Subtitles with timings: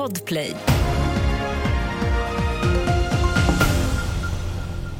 [0.00, 0.54] Podplay.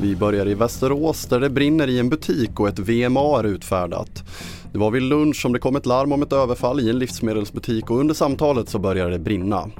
[0.00, 4.24] Vi börjar i Västerås där det brinner i en butik och ett VMA är utfärdat.
[4.72, 7.90] Det var vid lunch som det kom ett larm om ett överfall i en livsmedelsbutik
[7.90, 9.70] och under samtalet så började det brinna.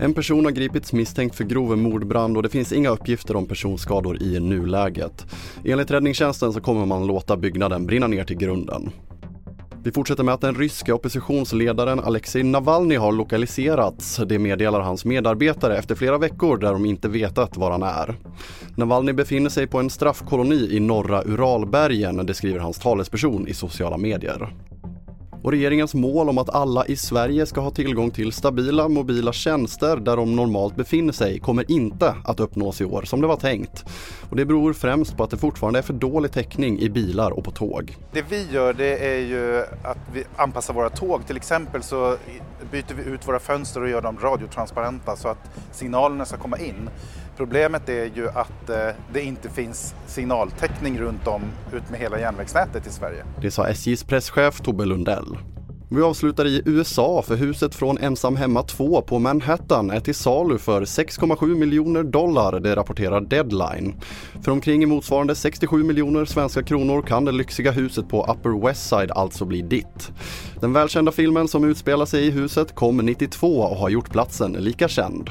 [0.00, 4.22] En person har gripits misstänkt för grov mordbrand och det finns inga uppgifter om personskador
[4.22, 5.26] i nuläget.
[5.64, 8.90] Enligt räddningstjänsten så kommer man låta byggnaden brinna ner till grunden.
[9.86, 14.20] Vi fortsätter med att den ryska oppositionsledaren Alexej Navalny har lokaliserats.
[14.26, 18.16] Det meddelar hans medarbetare efter flera veckor där de inte vetat var han är.
[18.76, 23.96] Navalny befinner sig på en straffkoloni i norra Uralbergen, det skriver hans talesperson i sociala
[23.96, 24.52] medier.
[25.46, 29.96] Och regeringens mål om att alla i Sverige ska ha tillgång till stabila mobila tjänster
[29.96, 33.84] där de normalt befinner sig kommer inte att uppnås i år som det var tänkt.
[34.30, 37.44] Och det beror främst på att det fortfarande är för dålig täckning i bilar och
[37.44, 37.96] på tåg.
[38.12, 41.26] Det vi gör det är ju att vi anpassar våra tåg.
[41.26, 42.16] Till exempel så
[42.70, 46.90] byter vi ut våra fönster och gör dem radiotransparenta så att signalerna ska komma in.
[47.36, 48.76] Problemet är ju att eh,
[49.12, 51.42] det inte finns signaltäckning runt om
[51.72, 53.24] ut med hela järnvägsnätet i Sverige.
[53.40, 55.38] Det sa SJs presschef Tobbe Lundell.
[55.90, 60.58] Vi avslutar i USA för huset från Ensam Hemma 2 på Manhattan är till salu
[60.58, 63.94] för 6,7 miljoner dollar, det rapporterar Deadline.
[64.42, 69.10] För omkring motsvarande 67 miljoner svenska kronor kan det lyxiga huset på Upper West Side
[69.10, 70.12] alltså bli ditt.
[70.60, 74.88] Den välkända filmen som utspelar sig i huset kom 92 och har gjort platsen lika
[74.88, 75.30] känd.